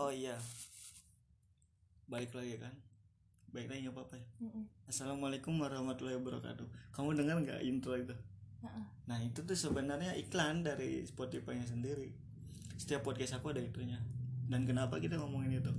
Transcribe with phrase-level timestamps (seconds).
[0.00, 0.36] oh iya.
[2.08, 2.72] Balik lagi kan?
[3.52, 4.26] Baik lagi nggak apa-apa ya?
[4.46, 4.64] Mm-mm.
[4.88, 6.64] assalamualaikum warahmatullahi wabarakatuh.
[6.96, 8.16] Kamu dengar nggak intro itu?
[8.60, 8.84] Heeh.
[9.08, 12.12] nah itu tuh sebenarnya iklan dari Spotify-nya sendiri.
[12.76, 13.96] Setiap podcast aku ada itunya.
[14.48, 15.72] Dan kenapa kita ngomongin itu?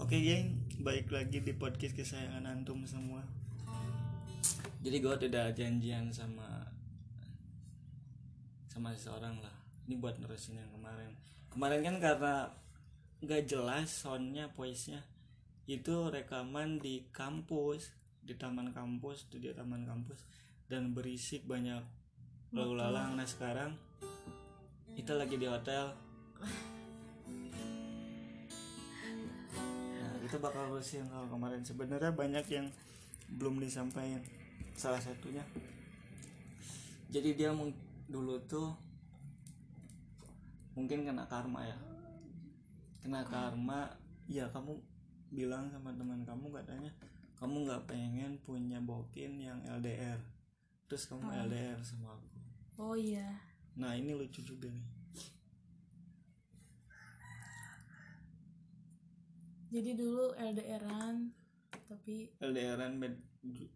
[0.00, 3.22] Oke geng baik lagi di podcast kesayangan antum semua.
[4.84, 6.68] Jadi gue tidak janjian sama
[8.68, 9.54] sama seseorang lah.
[9.86, 11.14] Ini buat nerusin yang kemarin.
[11.48, 12.34] Kemarin kan karena
[13.24, 15.00] nggak jelas soundnya voice nya
[15.64, 17.90] itu rekaman di kampus
[18.20, 20.20] di taman kampus di taman kampus
[20.68, 21.80] dan berisik banyak
[22.52, 23.72] lalu lalang nah sekarang
[24.94, 25.90] kita lagi di hotel.
[29.98, 31.66] Nah itu bakal bersihin kalau kemarin.
[31.66, 32.70] Sebenarnya banyak yang
[33.34, 34.22] belum disampaikan
[34.78, 35.42] salah satunya.
[37.10, 37.50] Jadi dia
[38.06, 38.70] dulu tuh
[40.78, 41.78] mungkin kena karma ya
[43.04, 43.92] kena karma
[44.24, 44.80] ya kamu
[45.28, 46.88] bilang sama teman kamu katanya
[47.36, 50.16] kamu nggak pengen punya bokin yang LDR
[50.88, 52.28] terus kamu LDR sama aku.
[52.80, 53.28] Oh iya.
[53.76, 54.88] Nah ini lucu juga nih.
[59.68, 61.28] Jadi dulu LDRan
[61.84, 63.20] tapi LDRan bed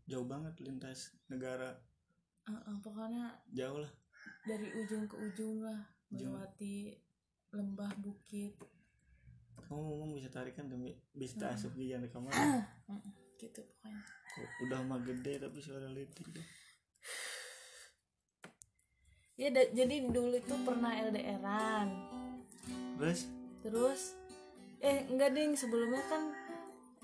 [0.08, 1.76] jauh banget lintas negara.
[2.48, 3.92] Eh, eh, pokoknya jauh lah.
[4.48, 6.96] dari ujung ke ujung lah melewati
[7.52, 8.56] lembah bukit
[9.68, 12.32] kamu ngomong bisa tarikan demi bisa asup di yang kamar.
[12.88, 13.04] Mm,
[13.36, 14.02] gitu pokoknya.
[14.32, 16.48] Kok udah mah gede tapi suara letik deh
[19.38, 21.88] ya da- jadi dulu itu pernah LDRan
[22.98, 23.30] terus?
[23.62, 24.18] Terus
[24.82, 25.54] eh enggak ding.
[25.54, 26.34] Sebelumnya kan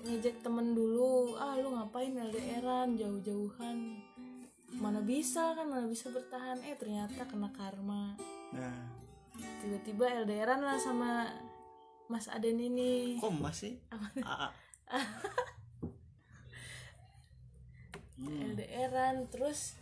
[0.03, 1.39] ngejek temen dulu.
[1.39, 4.03] Ah lu ngapain LDRan jauh-jauhan.
[4.75, 5.71] Mana bisa kan?
[5.71, 6.59] Mana bisa bertahan?
[6.67, 8.19] Eh ternyata kena karma.
[8.51, 8.91] Nah.
[9.63, 11.31] Tiba-tiba LDRan lah sama
[12.09, 13.33] Mas Aden ini kok
[13.89, 14.07] Apa?
[14.21, 14.47] AA
[18.21, 18.53] hmm.
[18.53, 19.75] LDRan terus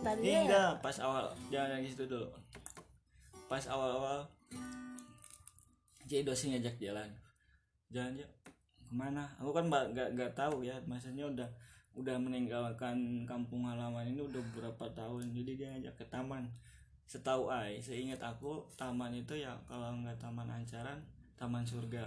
[0.00, 0.40] tadinya ya?
[0.46, 2.28] enggak pas awal jangan yang situ dulu.
[3.50, 4.24] Pas awal-awal
[6.06, 7.10] jadi dosi ngajak jalan.
[7.90, 8.30] Jalan yuk
[8.86, 9.30] ke mana?
[9.38, 11.48] Aku kan nggak nggak tahu ya maksudnya udah
[11.98, 15.34] udah meninggalkan kampung halaman ini udah beberapa tahun.
[15.34, 16.46] Jadi dia ngajak ke taman
[17.10, 20.94] setahu ay seingat aku taman itu ya kalau nggak taman ancaran
[21.34, 22.06] taman surga.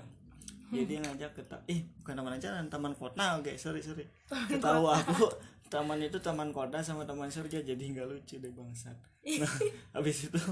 [0.72, 4.08] Jadi dia ngajak ke ta- eh bukan taman ancaran taman kota oke sorry sorry.
[4.32, 5.28] Setahu aku
[5.68, 8.96] taman itu taman kota sama taman surga jadi nggak lucu deh bangsat.
[9.44, 9.52] Nah
[9.92, 10.40] habis itu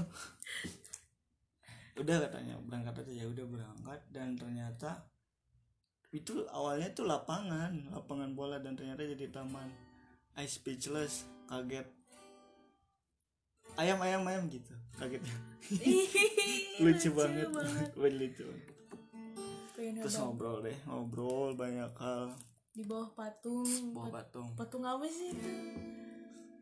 [2.04, 5.00] udah katanya berangkat aja ya udah berangkat dan ternyata
[6.12, 9.72] itu awalnya tuh lapangan lapangan bola dan ternyata jadi taman.
[10.36, 12.01] I speechless kaget
[13.80, 15.36] ayam ayam ayam gitu kagetnya.
[16.84, 17.48] Lucu banget.
[18.20, 18.44] lucu
[19.72, 22.36] pengen terus ngobrol deh ngobrol banyak hal.
[22.72, 23.66] Di bawah patung.
[23.92, 24.48] Bawa patung.
[24.54, 25.34] Patung apa sih?
[25.34, 25.50] Itu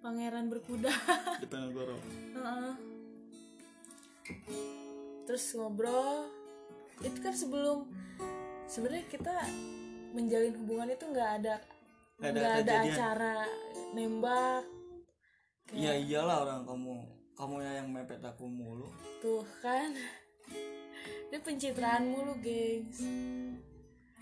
[0.00, 0.88] pangeran berkuda.
[1.42, 2.00] Di Penogoro
[2.34, 2.72] Heeh.
[5.28, 6.30] terus ngobrol.
[7.04, 7.88] Itu kan sebelum
[8.64, 9.34] sebenarnya kita
[10.16, 11.56] menjalin hubungan itu nggak ada
[12.20, 13.36] Nggak ada ada acara
[13.96, 14.79] nembak
[15.74, 16.94] ya iyalah orang kamu
[17.38, 18.90] kamu yang mepet aku mulu.
[19.24, 19.94] Tuh kan.
[21.30, 23.00] Ini pencitraan mulu gengs.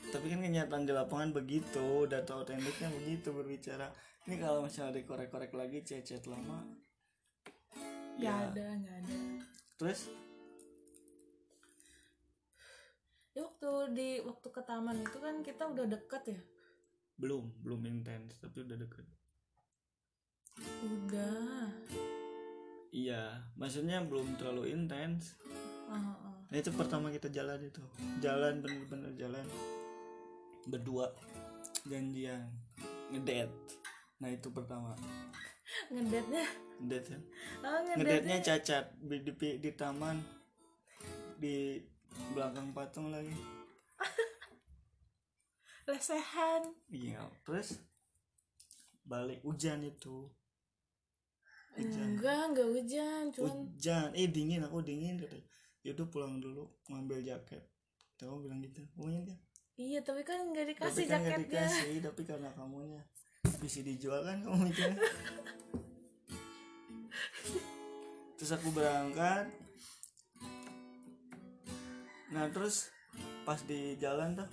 [0.08, 3.90] Tapi kan kenyataan di lapangan begitu data otentiknya begitu berbicara.
[4.28, 6.62] Ini kalau misalnya dikorek-korek lagi cecet lama.
[8.20, 8.46] Nggak ya.
[8.52, 9.16] ada nggak ada.
[9.80, 10.00] Terus?
[13.34, 16.40] Ya waktu di waktu ke taman itu kan kita udah deket ya?
[17.18, 19.17] Belum belum intens tapi udah deket
[20.82, 21.70] udah.
[22.88, 25.36] Iya maksudnya belum terlalu intens.
[25.88, 26.34] Ah, ah.
[26.48, 27.80] nah itu pertama kita jalan itu.
[28.24, 29.44] Jalan bener-bener jalan.
[30.66, 31.12] Berdua.
[31.84, 32.48] Janjian.
[33.12, 33.54] Ngedate
[34.18, 34.98] nah itu pertama.
[35.92, 36.46] Ngedetnya?
[36.82, 37.22] Ngedate kan
[37.62, 37.96] oh ngedetnya.
[38.02, 38.84] Ngedate-nya cacat.
[38.98, 40.16] Di, di, di taman.
[41.38, 41.56] Di
[42.34, 43.36] belakang patung lagi.
[45.88, 46.62] Lesehan.
[46.90, 47.78] Iya terus
[49.06, 49.40] balik.
[49.46, 50.28] Hujan itu
[51.76, 52.16] hujan.
[52.16, 54.08] Enggak enggak hujan cuman hujan.
[54.16, 55.36] Eh dingin aku dingin kata
[55.84, 57.62] yaudah pulang dulu ngambil jaket.
[58.18, 58.82] Kamu bilang gitu.
[58.96, 59.38] Pokoknya dia.
[59.78, 61.62] Iya tapi kan nggak tapi dikasih kan nggak jaketnya.
[61.70, 63.02] dikasih tapi karena kamunya
[63.62, 64.98] bisa dijual kan kamu mikirnya.
[68.38, 69.50] Terus aku berangkat.
[72.30, 72.90] Nah terus
[73.42, 74.50] pas di jalan tuh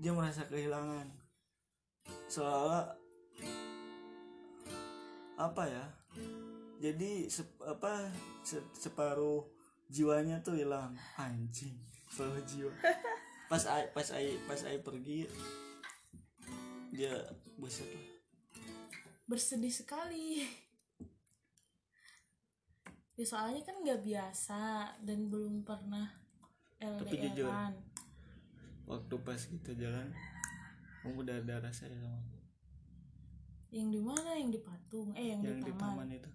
[0.00, 1.08] dia merasa kehilangan.
[2.28, 3.05] Seolah
[5.36, 5.84] apa ya
[6.76, 8.08] jadi sep- apa
[8.44, 9.44] se- separuh
[9.88, 10.92] jiwanya tuh hilang.
[11.16, 11.72] Anjing
[12.12, 12.72] bawa jiwa.
[13.50, 15.22] Pas ai pas ai pas ai pergi
[16.90, 17.14] dia
[17.54, 18.06] buset lah.
[19.30, 20.42] Bersedih sekali.
[23.16, 24.60] Ya soalnya kan nggak biasa
[25.00, 26.10] dan belum pernah
[26.76, 27.48] Tapi jujur.
[27.48, 27.74] LDRan
[28.86, 30.06] waktu pas kita jalan
[31.02, 32.35] kamu udah ada rasa ya sama aku
[33.68, 34.30] yang di mana?
[34.34, 35.08] Yang di patung.
[35.12, 36.06] Eh yang, yang di di taman.
[36.06, 36.30] taman itu.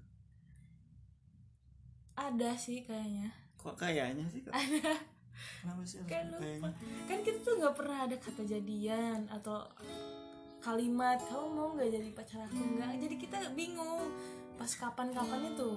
[2.13, 3.29] Ada sih kayaknya.
[3.57, 4.53] Kok kayaknya sih kak?
[5.61, 6.39] Kenapa sih Kayak lupa.
[6.39, 6.71] kayaknya?
[7.07, 9.57] Kan kita tuh nggak pernah ada kata jadian atau
[10.59, 12.57] kalimat kamu mau nggak jadi pacar aku?
[12.57, 12.91] Nggak.
[12.99, 14.13] Jadi kita bingung.
[14.53, 15.71] Pas kapan kapan itu.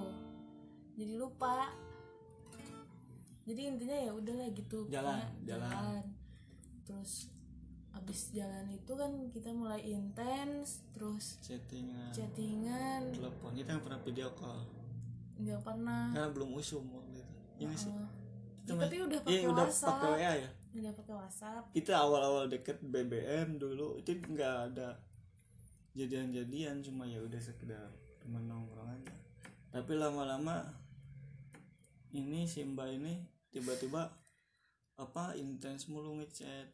[0.95, 1.73] Jadi lupa.
[3.45, 4.89] Jadi intinya ya udahlah gitu.
[4.89, 6.01] Jalan, Pokoknya jalan.
[6.85, 7.29] terus
[7.95, 12.11] abis jalan itu kan kita mulai intens terus chattingan.
[12.11, 13.01] chattingan.
[13.15, 14.59] Telepon kita nggak pernah video call?
[15.39, 16.03] Nggak pernah.
[16.11, 17.35] Karena belum usum waktu itu.
[17.55, 17.91] Iya nggak sih?
[18.65, 19.89] Ya, tapi udah iya pakai udah WhatsApp.
[19.95, 20.49] pakai WA ya?
[20.75, 21.63] Udah pakai WhatsApp.
[21.71, 24.99] Kita awal-awal deket BBM dulu itu nggak ada
[25.95, 27.87] jadian-jadian cuma ya udah sekedar
[28.19, 29.15] teman nongkrong aja.
[29.71, 30.67] Tapi lama-lama
[32.11, 34.11] ini si mbak ini tiba-tiba
[34.95, 36.71] apa intens mulu ngechat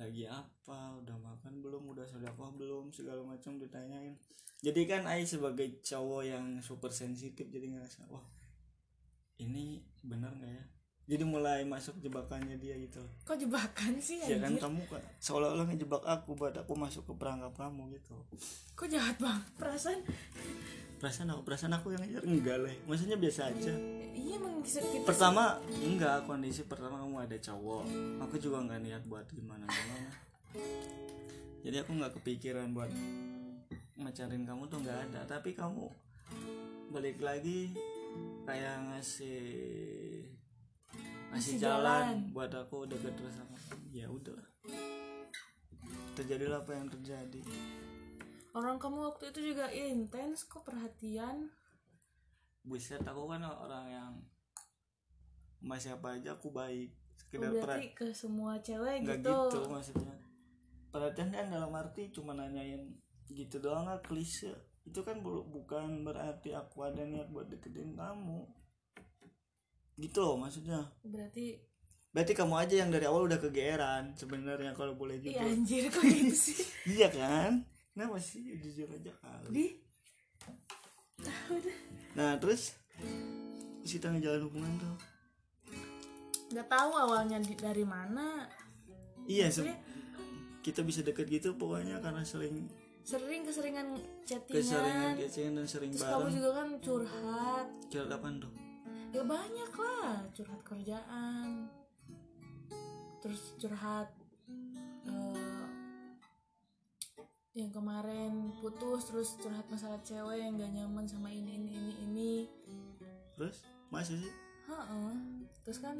[0.00, 0.96] lagi apa?
[0.96, 1.92] Udah makan belum?
[1.92, 2.88] Udah sedekah belum?
[2.88, 4.16] Segala macam ditanyain.
[4.60, 8.24] Jadi kan Ai sebagai cowok yang super sensitif jadi ngerasa wah
[9.40, 10.64] ini benar nggak ya?
[11.10, 13.00] Jadi mulai masuk jebakannya dia gitu.
[13.24, 17.56] Kok jebakan sih ya kan kamu kan seolah-olah ngejebak aku buat aku masuk ke perangkap
[17.56, 18.14] kamu gitu.
[18.76, 20.00] Kok jahat banget perasaan?
[21.00, 22.74] Perasaan aku perasaan aku yang enggak lah.
[22.84, 27.84] Maksudnya biasa aja iya emang kita pertama enggak kondisi pertama kamu ada cowok.
[28.28, 30.10] Aku juga nggak niat buat gimana gimana.
[31.60, 32.92] Jadi aku nggak kepikiran buat
[34.00, 35.20] ngacarin kamu tuh nggak ada.
[35.28, 35.86] Tapi kamu
[36.90, 37.74] balik lagi
[38.46, 39.42] kayak ngasih
[41.30, 42.34] ngasih jalan, jalan.
[42.34, 43.58] buat aku deket terus sama
[43.94, 44.40] ya udah.
[46.18, 47.42] Terjadilah apa yang terjadi.
[48.50, 51.54] Orang kamu waktu itu juga intens kok perhatian
[52.60, 54.12] buset aku kan orang yang
[55.60, 56.90] sama siapa aja aku baik.
[57.20, 60.14] Sekedar perhatian berarti ke semua cewek nggak gitu, gitu maksudnya.
[60.90, 62.96] Perhatian kan dalam arti cuma nanyain
[63.28, 64.50] gitu doang nggak klise.
[64.88, 68.48] Itu kan bu- bukan berarti aku ada niat buat deketin kamu.
[70.00, 70.80] Gitu loh maksudnya.
[71.04, 71.60] Berarti
[72.10, 75.46] berarti kamu aja yang dari awal udah kegeeran sebenarnya kalau boleh iya jujur.
[75.46, 76.58] anjir kok gitu sih?
[76.88, 77.62] Iya kan?
[77.94, 78.42] Kenapa sih?
[78.58, 79.46] Jujur aja kali.
[79.52, 79.64] Di
[82.18, 82.74] nah terus?
[83.80, 84.96] Terus kita ngejalan hubungan tuh?
[86.50, 88.44] Nggak tahu awalnya di- dari mana.
[89.24, 89.66] Iya se-
[90.60, 92.68] kita bisa deket gitu pokoknya karena sering
[93.00, 97.66] sering keseringan keseringan chattingan chattingan dan sering terus kamu bareng juga kan curhat.
[97.88, 98.52] Curhat apaan tuh?
[99.10, 101.48] Ya banyak lah curhat kerjaan.
[103.20, 104.08] Terus curhat
[107.50, 112.32] yang kemarin putus terus curhat masalah cewek yang gak nyaman sama ini ini ini ini.
[113.34, 113.66] Terus?
[113.90, 114.34] Masih sih?
[114.70, 115.12] Heeh.
[115.66, 115.98] terus kan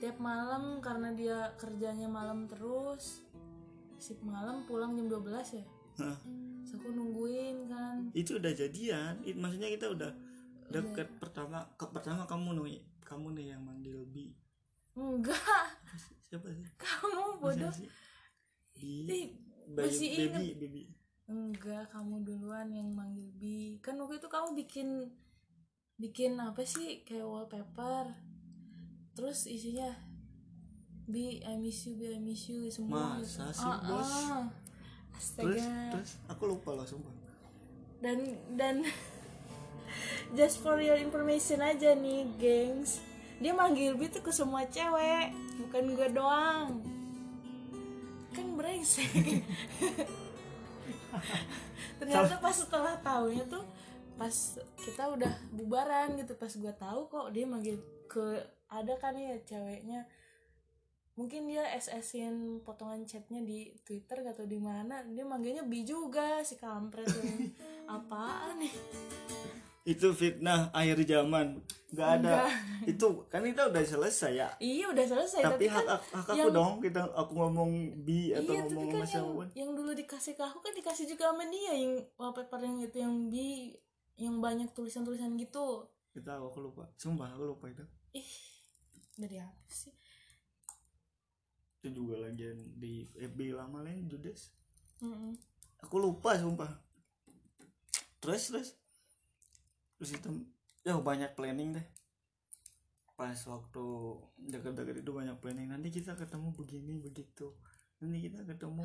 [0.00, 3.20] tiap malam karena dia kerjanya malam terus
[4.00, 5.64] sip malam pulang jam 12 ya?
[6.00, 8.08] Terus aku nungguin kan.
[8.16, 9.20] Itu udah jadian.
[9.28, 10.12] It, maksudnya kita udah
[10.72, 14.32] deket pertama ke pertama kamu nih kamu nih yang manggil bi
[14.96, 15.36] enggak.
[16.32, 16.64] Siapa sih?
[16.80, 17.72] Kamu bodoh.
[18.80, 20.82] bi Bayi masih baby baby
[21.32, 23.78] Enggak, kamu duluan yang manggil Bi.
[23.80, 24.88] Kan waktu itu kamu bikin
[25.96, 28.12] bikin apa sih kayak wallpaper.
[29.16, 29.88] Terus isinya
[31.08, 33.16] Bi, I miss you, Bi, I miss you semua.
[33.16, 33.64] Masa gitu.
[33.64, 34.10] sih, Bos?
[35.12, 35.44] Astaga.
[35.44, 37.12] terus terus aku lupa loh sumpah
[38.00, 38.18] Dan
[38.58, 38.82] dan
[40.38, 43.00] just for your information aja nih, gengs.
[43.38, 45.32] Dia manggil Bi tuh ke semua cewek,
[45.64, 46.91] bukan gue doang.
[48.32, 49.12] Kan brengsek.
[52.00, 53.62] ternyata pas setelah tahunya tuh
[54.18, 54.32] pas
[54.80, 58.40] kita udah bubaran gitu pas gue tahu kok dia manggil ke
[58.72, 60.08] ada kan ya ceweknya.
[61.12, 66.56] Mungkin dia SS-in potongan chatnya di Twitter atau di mana dia manggilnya bi juga si
[66.56, 67.52] kampret ini.
[67.92, 68.74] Apaan nih
[69.82, 71.58] itu fitnah akhir zaman.
[71.90, 72.46] Nggak ada.
[72.86, 74.48] Itu kan kita udah selesai ya?
[74.62, 77.70] Iya udah selesai tapi tapi, hak, kan hak aku yang- dong kita aku ngomong
[78.00, 80.72] bi atau iya ngomong kan sama yang, siapa pun yang dulu dikasih ke aku kan
[80.72, 83.74] dikasih juga sama dia yang wallpaper yang itu yang bi
[84.16, 85.88] yang banyak tulisan-tulisan gitu.
[86.12, 86.84] Kita aku lupa.
[86.94, 87.84] Sumpah aku lupa itu.
[88.14, 88.32] Ih
[89.18, 89.92] dari apa sih.
[91.82, 92.46] Itu juga lagi
[92.78, 94.54] di FB lama lain Judes.
[95.02, 95.34] Mm-mm.
[95.82, 96.70] aku lupa sumpah.
[98.22, 98.68] Terus terus
[100.02, 100.34] terus itu
[100.82, 101.86] ya banyak planning deh.
[103.14, 103.86] Pas waktu
[104.50, 105.70] dekat-dekat itu banyak planning.
[105.70, 107.54] Nanti kita ketemu begini begitu.
[108.02, 108.82] Nanti kita ketemu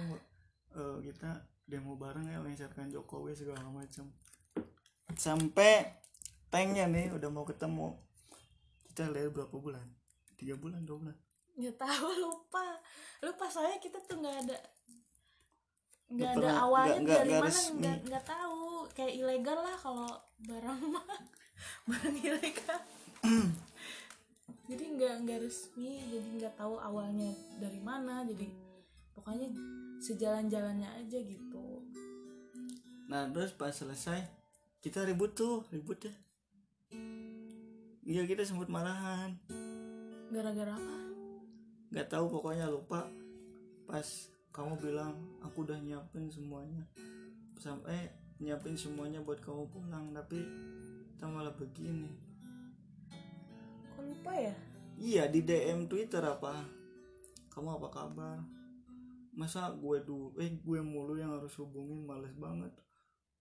[0.77, 4.13] eh, kita demo bareng ya mengejarkan Jokowi segala macam.
[5.17, 5.89] Sampai
[6.53, 7.97] tanknya nih udah mau ketemu.
[8.85, 9.89] Kita lihat berapa bulan?
[10.37, 11.17] Tiga bulan dua bulan?
[11.57, 12.77] Nggak tahu lupa.
[13.25, 14.57] Lupa soalnya kita tuh nggak ada
[16.07, 19.75] nggak Nggak ada awalnya nggak- nggak- dari nggak mana nggak nggak tahu kayak ilegal lah
[19.75, 20.09] kalau
[20.39, 21.07] barang mah
[21.85, 22.79] barang ilegal
[24.69, 28.47] jadi nggak nggak resmi jadi nggak tahu awalnya dari mana jadi
[29.13, 29.47] pokoknya
[29.99, 31.65] sejalan-jalannya aja gitu
[33.07, 34.19] Nah terus pas selesai
[34.79, 36.11] kita ribut tuh ribut ya.
[38.03, 39.31] Iya kita sempat marahan.
[40.27, 40.95] gara-gara apa
[41.89, 43.07] Gak tahu pokoknya lupa.
[43.83, 44.03] Pas
[44.57, 45.13] kamu bilang
[45.45, 46.81] aku udah nyiapin semuanya
[47.61, 48.09] sampai
[48.41, 50.41] nyiapin semuanya buat kamu pulang tapi
[51.13, 52.09] kita malah begini.
[53.93, 54.57] kok lupa ya
[54.97, 56.57] Iya di DM Twitter apa?
[57.53, 58.41] Kamu apa kabar?
[59.37, 62.73] Masa gue dulu, eh gue mulu yang harus hubungin males banget.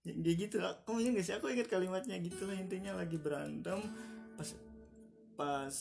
[0.05, 0.77] Ya, dia gitu lah.
[0.85, 1.33] Kamu ingat sih?
[1.33, 3.81] Aku ingat kalimatnya gitu lah intinya lagi berantem
[4.37, 4.53] pas
[5.33, 5.75] pas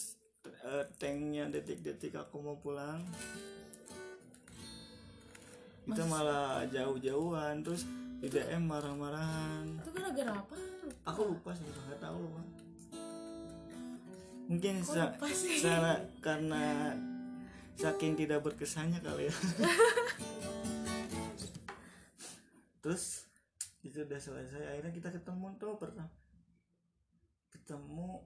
[0.47, 3.03] eh, tanknya detik-detik aku mau pulang.
[5.85, 7.85] Kita malah jauh-jauhan terus
[8.17, 9.69] di DM marah-marahan.
[9.77, 10.55] itu gara-gara apa?
[11.13, 12.41] Aku lupa sih, nggak tahu lupa.
[14.45, 15.13] Mungkin sa-
[15.61, 16.93] salah karena
[17.77, 19.35] saking tidak berkesannya kali ya.
[22.81, 23.25] Terus
[23.81, 24.77] itu udah selesai.
[24.77, 26.09] Akhirnya kita ketemu tuh pertama.
[27.49, 28.21] Ketemu.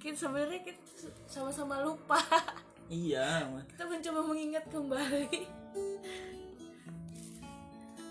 [0.00, 0.80] Kita sebenarnya kita
[1.28, 2.16] sama-sama lupa
[2.92, 3.48] iya.
[3.72, 5.48] Kita mencoba mengingat kembali.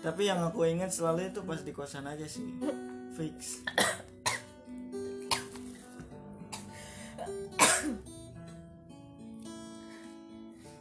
[0.02, 2.42] Tapi yang aku ingat selalu itu pas di kosan aja sih.
[3.14, 3.62] Fix.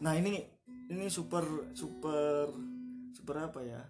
[0.02, 0.42] Nah ini
[0.90, 1.46] ini super
[1.78, 2.50] super
[3.14, 3.86] super apa ya?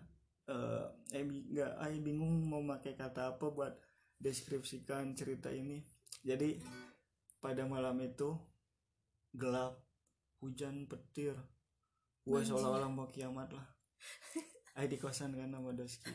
[0.51, 0.83] Eh
[1.15, 3.71] eh nggak Ai bingung mau pakai kata apa buat
[4.19, 5.79] deskripsikan cerita ini.
[6.27, 6.59] Jadi
[7.39, 8.35] pada malam itu
[9.31, 9.79] gelap
[10.41, 11.37] hujan petir.
[12.25, 13.65] Gue seolah-olah mau kiamat lah.
[14.77, 16.09] Ai di kosan kan sama Doski.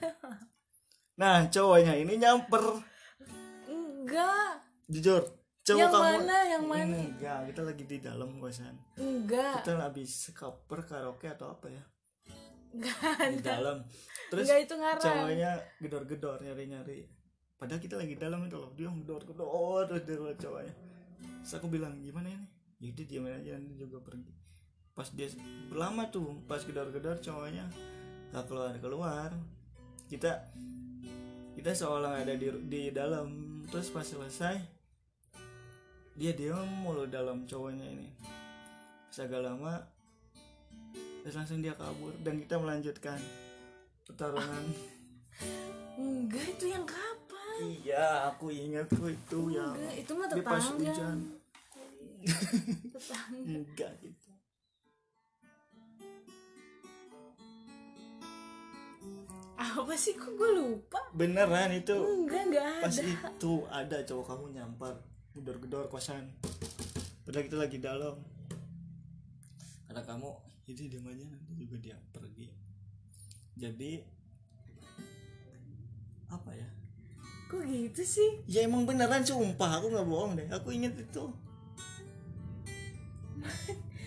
[1.17, 2.83] Nah cowoknya ini nyamper.
[3.71, 4.63] Enggak.
[4.91, 5.23] Jujur
[5.67, 6.95] cowok Yang kamu mana, yang mana?
[6.95, 8.75] enggak kita lagi di dalam kosan.
[8.99, 9.63] Enggak.
[9.63, 11.83] Kita habis cover karaoke atau apa ya?
[12.75, 13.83] Enggak di dalam.
[14.31, 15.05] Terus enggak itu ngarang.
[15.07, 15.51] cowoknya
[15.83, 17.01] gedor-gedor nyari-nyari.
[17.57, 20.75] Padahal kita lagi dalam itu loh dia gedor-gedor terus dia liat cowoknya.
[21.43, 24.33] Terus aku bilang gimana ini yaudah diamin aja nanti juga pergi.
[24.93, 25.29] Pas dia
[25.69, 27.69] berlama tuh pas gedor-gedor cowoknya
[28.33, 29.31] gak keluar keluar.
[30.09, 30.53] Kita
[31.57, 33.61] kita seolah ada di di dalam.
[33.67, 34.57] Terus pas selesai
[36.17, 38.09] dia diam mulu dalam cowoknya ini.
[39.13, 39.75] Terus agak lama
[41.25, 42.13] terus langsung dia kabur.
[42.21, 43.19] Dan kita melanjutkan
[44.07, 44.65] pertarungan.
[45.97, 47.17] Enggak itu yang kapan?
[47.57, 51.19] Iya aku ingat itu ya enggak itu mah dia pas tetangga hujan
[52.27, 53.39] tetangga.
[53.47, 54.31] Enggak gitu.
[59.57, 60.13] Apa sih?
[60.19, 61.01] Kok gue lupa?
[61.15, 64.95] Beneran itu enggak enggak pas ada itu ada cowok kamu nyampar
[65.33, 66.29] gedor-gedor kosan.
[67.25, 68.17] Padahal kita lagi dalam.
[69.89, 70.29] Kata kamu
[70.67, 72.51] itu diam aja nanti juga dia pergi.
[73.57, 74.03] Jadi
[76.27, 76.69] apa ya?
[77.47, 78.31] Kok gitu sih?
[78.51, 79.79] Ya emang beneran sumpah.
[79.79, 80.49] Aku nggak bohong deh.
[80.51, 81.25] Aku inget itu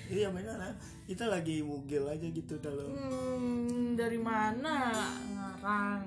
[0.10, 0.74] iya beneran
[1.10, 4.94] kita lagi mugil aja gitu dalam hmm, dari mana?
[5.34, 6.06] Ngarang.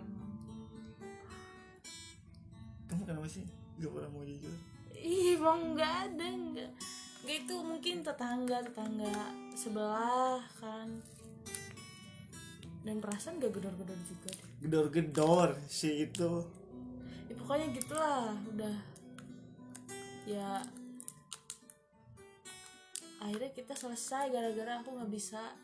[2.87, 3.43] Kamu kenapa sih?
[3.83, 4.55] Gak pernah mau jujur.
[4.95, 6.71] Ih bang nggak ada nggak.
[7.27, 9.17] Nggak itu mungkin tetangga tetangga
[9.59, 11.03] sebelah kan.
[12.87, 14.49] Dan perasaan gak gedor-gedor juga deh.
[14.63, 16.47] gedor-gedor si itu.
[17.27, 18.77] Ya pokoknya gitulah udah.
[20.31, 20.63] Ya
[23.23, 25.55] akhirnya kita selesai gara-gara aku nggak bisa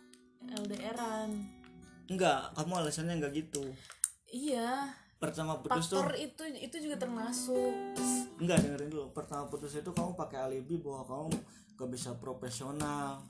[0.47, 1.59] LDRan
[2.09, 3.63] enggak kamu alasannya enggak gitu.
[4.29, 4.93] Iya.
[5.19, 7.75] Pertama putus tuh faktor itu itu juga termasuk.
[8.39, 9.11] Enggak dengerin dulu.
[9.11, 11.37] Pertama putus itu kamu pakai alibi bahwa kamu
[11.75, 13.27] gak bisa profesional.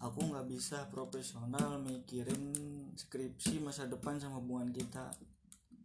[0.00, 2.56] Aku nggak bisa profesional mikirin
[2.96, 5.12] skripsi masa depan sama hubungan kita.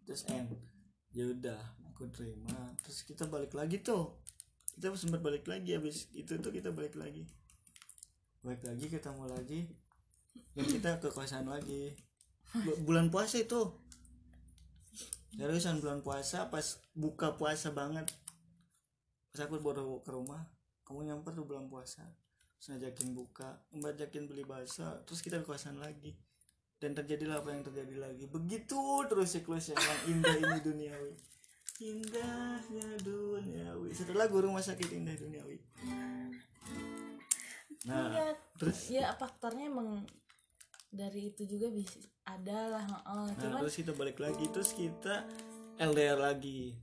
[0.07, 0.55] Terus end.
[1.11, 1.59] Ya udah
[1.91, 2.71] aku terima.
[2.79, 4.15] Terus kita balik lagi tuh
[4.75, 7.23] kita sempat balik lagi habis itu tuh kita balik lagi.
[8.43, 9.61] Balik lagi ketemu lagi.
[10.51, 11.95] Dan kita ke kosan lagi.
[12.51, 13.71] Bu- bulan puasa itu.
[15.35, 18.11] Seriusan bulan puasa pas buka puasa banget.
[19.31, 20.43] Pas aku baru ke rumah
[20.83, 22.03] kamu nyamper tuh belum puasa.
[22.59, 26.19] Terus ngajakin buka mbak ajakin beli bakso terus kita ke kosan lagi.
[26.75, 28.27] Dan terjadilah apa yang terjadi lagi.
[28.27, 29.79] Begitu terus siklus yang
[30.11, 31.34] indah ini duniawi
[31.79, 33.91] indahnya duniawi.
[33.91, 35.57] Setelah guru rumah sakit indah duniawi.
[37.85, 38.27] Nah Iya,
[38.57, 38.89] terus?
[38.89, 40.01] ya faktornya emang
[40.89, 43.25] dari itu juga bisa ada lah heeh.
[43.29, 45.27] Nah, cuman terus kita balik lagi terus kita
[45.77, 46.73] LDR lagi.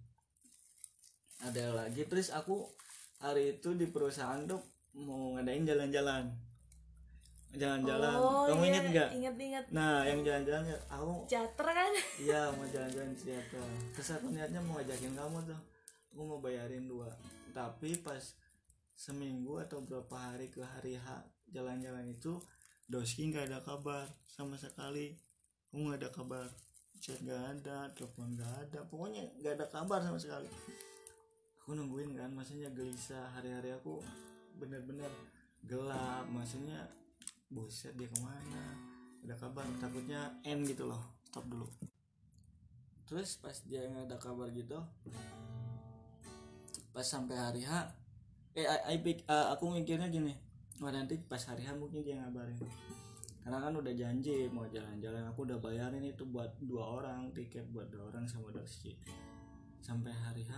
[1.43, 2.71] Ada lagi terus aku
[3.19, 4.63] hari itu di perusahaan tuh
[4.95, 6.31] mau ngadain jalan-jalan
[7.53, 8.15] jalan-jalan.
[8.17, 9.09] Oh kamu iya, inget nggak?
[9.13, 11.93] Inget inget nah yang jalan-jalan ya, aku Jater kan?
[12.17, 13.61] Iya mau jalan-jalan siapa?
[13.93, 15.61] Terus aku niatnya mau ngajakin kamu tuh.
[16.13, 17.09] Aku mau bayarin dua.
[17.53, 18.21] Tapi pas
[18.93, 22.41] seminggu atau berapa hari ke hari H jalan-jalan itu
[22.89, 25.17] Doski nggak ada kabar sama sekali.
[25.73, 26.49] Kamu nggak ada kabar.
[27.03, 28.81] Chat nggak ada telepon nggak ada.
[28.89, 30.49] Pokoknya nggak ada kabar sama sekali.
[31.65, 33.33] Aku nungguin kan maksudnya gelisah.
[33.33, 34.01] Hari-hari aku
[34.61, 35.09] bener-bener
[35.65, 36.29] gelap.
[36.29, 36.85] Maksudnya
[37.53, 38.65] buset dia ke mana?
[39.23, 39.69] Ada kabar?
[39.79, 41.01] Takutnya end gitu loh.
[41.29, 41.69] Stop dulu.
[43.07, 44.81] Terus pas dia nggak ada kabar gitu
[46.93, 47.89] pas sampai hari H
[48.53, 50.37] eh I, I pick- uh, aku mikirnya gini.
[50.81, 52.57] Wah nanti pas hari H mungkin dia ngabarin.
[53.41, 57.89] Karena kan udah janji mau jalan-jalan aku udah bayarin itu buat dua orang tiket buat
[57.89, 58.97] dua orang sama Doski
[59.81, 60.53] sampai hari H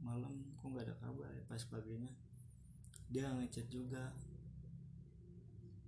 [0.00, 1.44] malam kok nggak ada kabar ya?
[1.44, 2.12] Pas paginya
[3.12, 4.10] dia ngechat juga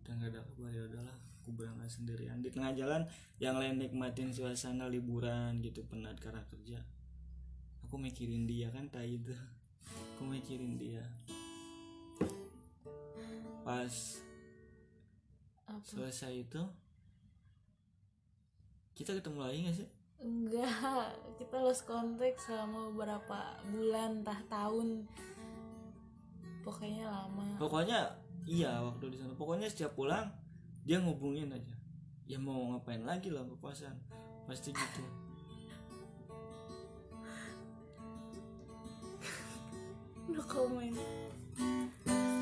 [0.08, 2.40] dan nggak ada kabar ya udahlah aku berangkat sendirian.
[2.40, 3.04] Di tengah jalan
[3.36, 6.80] yang lain nikmatin suasana liburan gitu penat karena kerja.
[7.84, 9.36] Aku mikirin dia kan tai itu.
[10.16, 11.04] Aku mikirin dia.
[13.64, 13.92] Pas
[15.68, 15.84] apa?
[15.84, 16.64] selesai itu
[18.96, 19.88] kita ketemu lagi gak sih?
[20.24, 25.04] Enggak kita lost contact selama beberapa bulan entah tahun.
[26.64, 27.56] Pokoknya lama.
[27.56, 29.36] Pokoknya iya waktu di sana.
[29.36, 30.32] Pokoknya setiap pulang
[30.88, 31.76] dia ngubungin aja.
[32.24, 33.92] Ya mau ngapain lagi lah ke kosan
[34.48, 35.04] pasti gitu.
[40.32, 40.96] No comment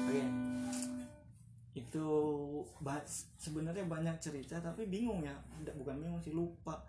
[0.06, 0.22] oke.
[1.74, 2.06] Itu
[3.42, 5.34] sebenarnya banyak cerita tapi bingung ya.
[5.58, 6.86] Nggak, bukan bingung sih lupa.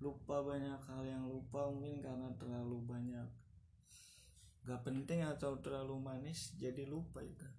[0.00, 3.28] Lupa banyak hal yang lupa mungkin karena terlalu banyak.
[4.66, 7.55] Gak penting atau terlalu manis jadi lupa itu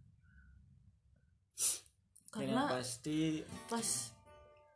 [2.31, 3.87] Karena pasti pas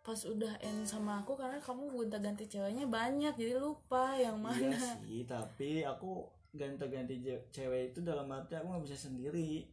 [0.02, 4.74] pas udah end sama aku karena kamu gonta ganti ceweknya banyak jadi lupa yang mana
[4.74, 7.22] Iya sih, tapi aku ganti-ganti
[7.54, 9.70] cewek itu dalam arti aku nggak bisa sendiri.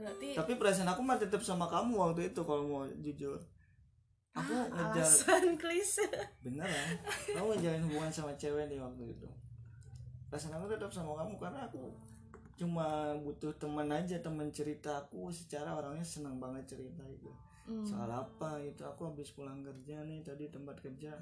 [0.00, 3.38] berarti Tapi perasaan aku mah tetap sama kamu waktu itu kalau mau jujur.
[4.32, 6.08] Aku ngejar alasan klise
[6.40, 6.88] beneran.
[7.36, 9.28] Kamu ngejalin hubungan sama cewek nih waktu itu.
[10.32, 11.92] Perasaan aku tetap sama kamu karena aku
[12.56, 17.86] cuma butuh teman aja teman cerita aku secara orangnya senang banget cerita itu Hmm.
[17.86, 21.14] soal apa itu aku habis pulang kerja nih tadi tempat kerja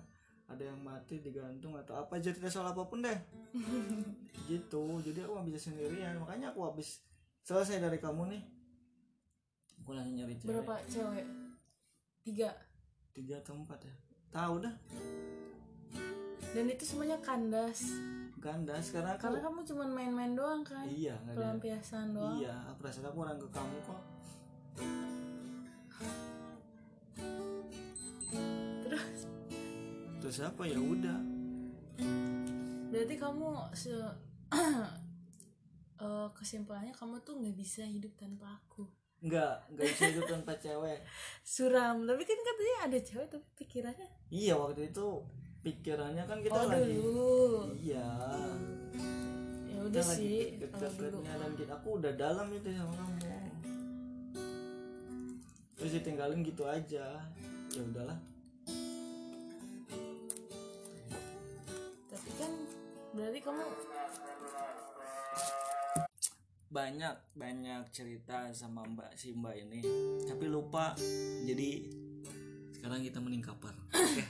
[0.48, 3.18] ada yang mati digantung atau apa cerita soal apa pun deh.
[4.50, 7.04] Gitu jadi aku bisa sendirian makanya aku habis
[7.44, 8.42] selesai dari kamu nih.
[9.84, 10.48] Aku langsung nyari cewek.
[10.48, 11.26] Berapa cewek?
[12.24, 12.50] Tiga?
[13.12, 13.94] Tiga atau empat ya?
[14.32, 14.74] Tahu dah.
[16.56, 17.84] Dan itu semuanya kandas
[18.40, 20.88] ganda sekarang aku karena kamu cuma main-main doang kan?
[20.88, 22.40] Iya pelampiasan doang.
[22.40, 24.02] iya perasaan aku orang ke kamu kok.
[28.88, 29.18] Terus?
[30.24, 30.62] Terus apa?
[30.64, 31.20] Ya udah.
[32.90, 33.92] Berarti kamu se
[36.00, 38.88] eh, kesimpulannya kamu tuh nggak bisa hidup tanpa aku.
[39.20, 41.04] Nggak nggak bisa hidup tanpa cewek.
[41.44, 42.08] Suram.
[42.08, 45.20] Tapi kan katanya ada cewek tapi pikirannya iya waktu itu
[45.60, 47.32] pikirannya kan kita oh lagi dulu.
[47.76, 48.08] Iya.
[49.68, 53.36] Ya udah sih deket-deketnya dan kita aku udah dalam itu sama kamu.
[55.76, 57.24] Terus ditinggalin gitu aja.
[57.76, 58.18] Ya udahlah.
[62.08, 62.52] Tapi kan
[63.16, 63.64] berarti kamu
[66.70, 69.84] banyak banyak cerita sama mbak si mbak ini.
[70.24, 70.96] Tapi lupa
[71.44, 71.84] jadi
[72.80, 74.24] sekarang kita mending oke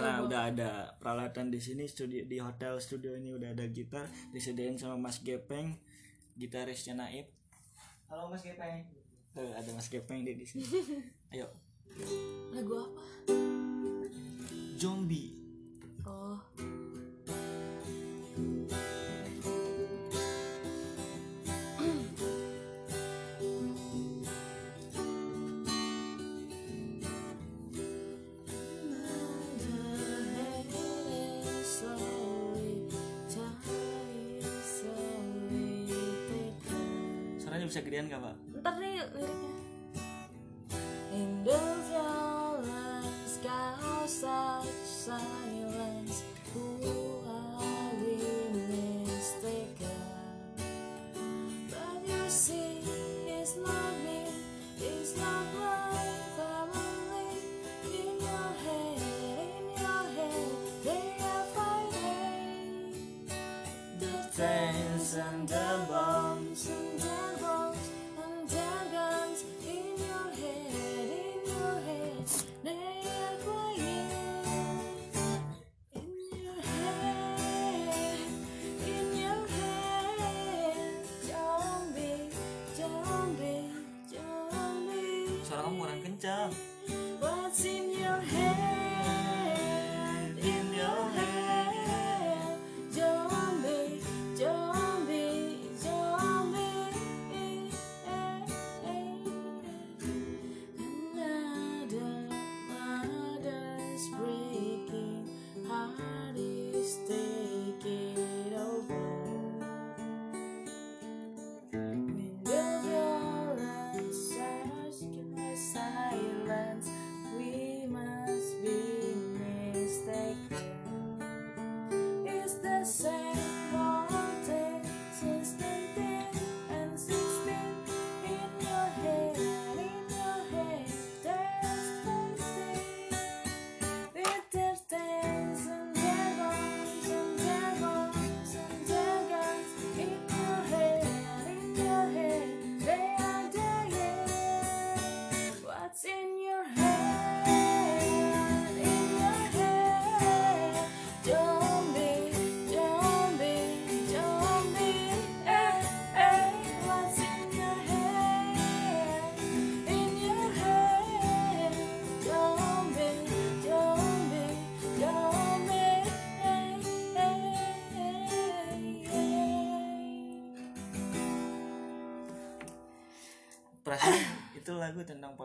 [0.00, 4.80] karena udah ada peralatan di sini studio di hotel studio ini udah ada gitar disediain
[4.80, 5.76] sama Mas Gepeng
[6.40, 7.28] gitarisnya Naib.
[8.08, 8.88] Halo Mas Gepeng.
[9.36, 10.64] Tuh, ada Mas Gepeng di di sini.
[11.36, 11.52] Ayo.
[12.56, 13.02] Lagu apa?
[14.80, 15.39] Zombie
[37.90, 38.36] negerian gak pak?
[86.20, 86.69] 진.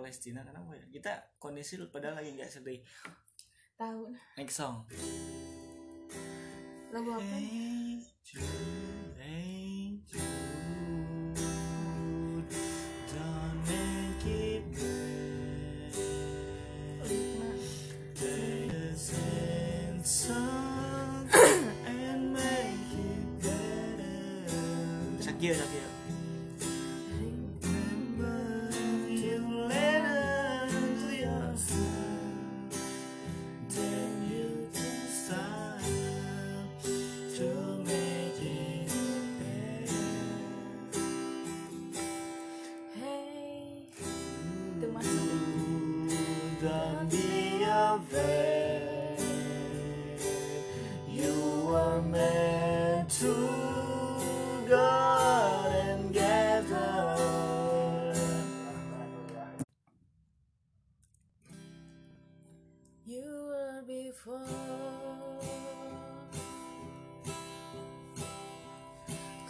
[0.06, 0.86] Palestina kenapa ya?
[0.94, 2.78] Kita kondisi padahal lagi nggak sedih.
[3.74, 4.14] Tahu.
[4.38, 4.86] Next song.
[6.94, 7.26] Lagu apa?
[7.26, 10.22] Hey, Jude, hey, Jude,
[13.10, 14.70] don't make it
[25.18, 25.90] Shakira, Shakira.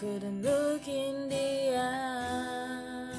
[0.06, 3.10] couldn't look in the eye.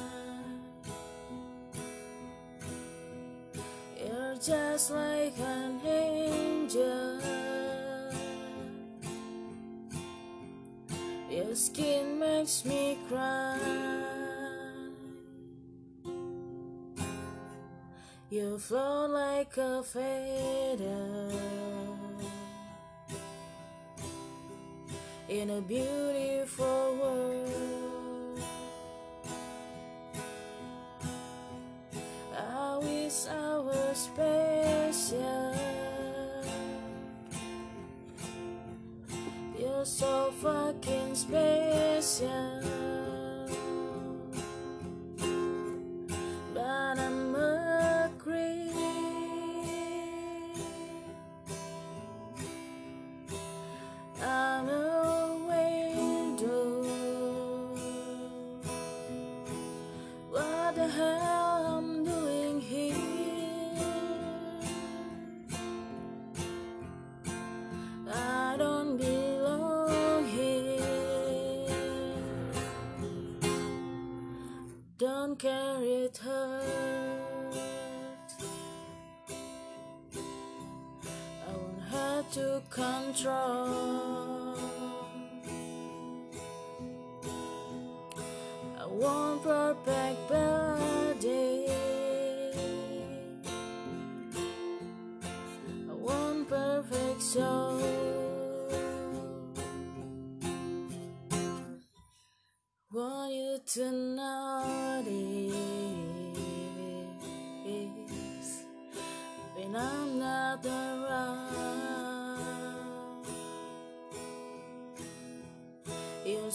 [3.99, 7.21] You're just like an angel.
[11.29, 13.59] Your skin makes me cry.
[18.31, 21.33] You flow like a feather
[25.29, 26.16] in a beauty.
[75.39, 76.63] can it hurt?
[81.47, 84.57] I won't have to control.
[88.79, 91.67] I want perfect body.
[95.91, 97.76] I won't perfect soul.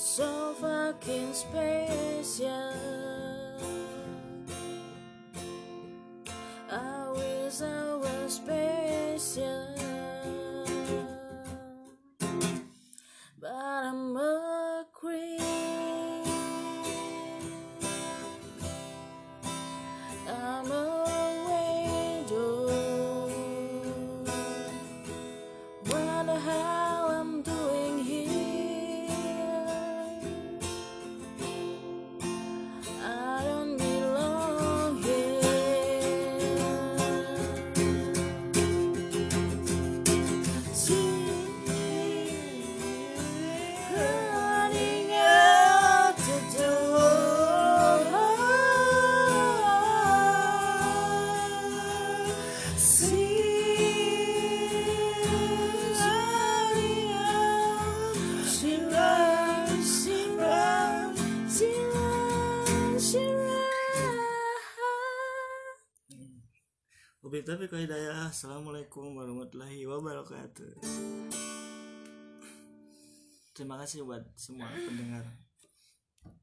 [0.04, 2.61] So fucking space yeah
[70.22, 70.74] wabarakatuh.
[73.58, 75.26] Terima kasih buat semua pendengar.